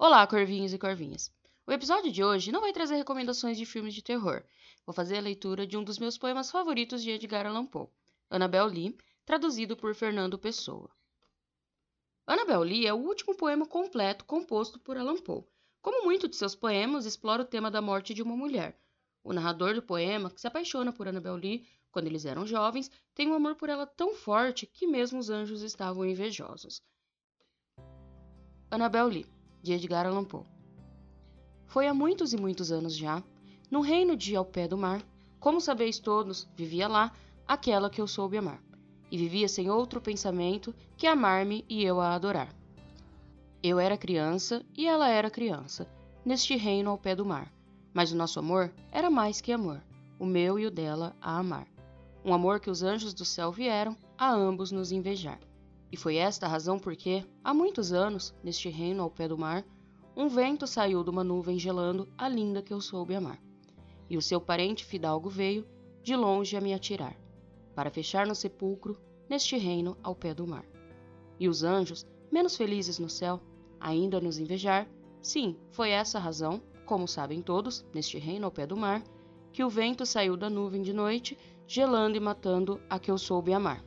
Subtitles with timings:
[0.00, 1.28] Olá, corvinhos e corvinhas.
[1.66, 4.44] O episódio de hoje não vai trazer recomendações de filmes de terror.
[4.86, 7.88] Vou fazer a leitura de um dos meus poemas favoritos de Edgar Allan Poe,
[8.30, 10.88] Annabel Lee, traduzido por Fernando Pessoa.
[12.24, 15.42] Annabel Lee é o último poema completo composto por Allan Poe.
[15.82, 18.80] Como muitos de seus poemas, explora o tema da morte de uma mulher.
[19.24, 23.28] O narrador do poema, que se apaixona por Annabel Lee quando eles eram jovens, tem
[23.28, 26.80] um amor por ela tão forte que mesmo os anjos estavam invejosos.
[28.70, 29.37] Annabel Lee,
[29.68, 30.46] de Edgar Allan Poe.
[31.66, 33.22] Foi há muitos e muitos anos já,
[33.70, 35.02] no reino de Ao Pé do Mar,
[35.38, 37.12] como sabeis todos, vivia lá
[37.46, 38.62] aquela que eu soube amar,
[39.10, 42.48] e vivia sem outro pensamento que amar-me e eu a adorar.
[43.62, 45.86] Eu era criança e ela era criança,
[46.24, 47.52] neste reino ao pé do mar,
[47.92, 49.82] mas o nosso amor era mais que amor,
[50.18, 51.68] o meu e o dela a amar.
[52.24, 55.38] Um amor que os anjos do céu vieram a ambos nos invejar.
[55.90, 59.64] E foi esta a razão porque, há muitos anos, neste reino ao pé do mar,
[60.16, 63.40] um vento saiu de uma nuvem gelando a linda que eu soube amar.
[64.10, 65.66] E o seu parente fidalgo veio,
[66.02, 67.16] de longe a me atirar,
[67.74, 70.64] para fechar no sepulcro, neste reino ao pé do mar.
[71.38, 73.40] E os anjos, menos felizes no céu,
[73.78, 74.88] ainda nos invejar,
[75.22, 79.02] sim, foi essa a razão, como sabem todos, neste reino ao pé do mar,
[79.52, 83.52] que o vento saiu da nuvem de noite, gelando e matando a que eu soube
[83.52, 83.84] amar.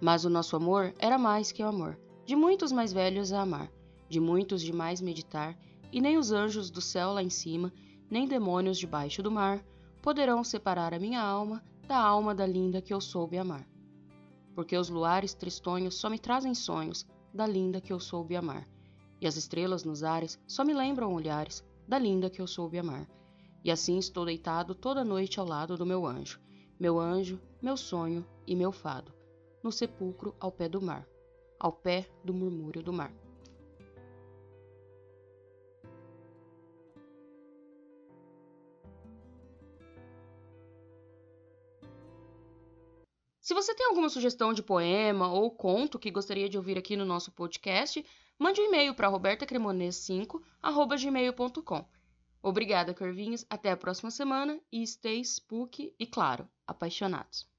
[0.00, 3.70] Mas o nosso amor era mais que o amor, de muitos mais velhos a amar,
[4.08, 5.56] de muitos de mais meditar,
[5.92, 7.72] e nem os anjos do céu lá em cima,
[8.10, 9.64] nem demônios debaixo do mar,
[10.02, 13.66] poderão separar a minha alma da alma da linda que eu soube amar.
[14.54, 18.68] Porque os luares tristonhos só me trazem sonhos da linda que eu soube amar,
[19.20, 23.08] e as estrelas nos ares só me lembram olhares da linda que eu soube amar.
[23.62, 26.40] E assim estou deitado toda noite ao lado do meu anjo,
[26.78, 29.12] meu anjo, meu sonho e meu fado
[29.64, 31.04] no sepulcro ao pé do mar,
[31.58, 33.12] ao pé do murmúrio do mar.
[43.40, 47.04] Se você tem alguma sugestão de poema ou conto que gostaria de ouvir aqui no
[47.04, 48.06] nosso podcast,
[48.38, 51.84] mande um e-mail para robertacremones5@gmail.com.
[52.42, 53.44] Obrigada, Corvinhos.
[53.48, 57.53] Até a próxima semana e stay spooky e, claro, apaixonados.